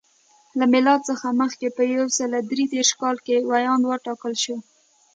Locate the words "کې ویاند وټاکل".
3.25-4.33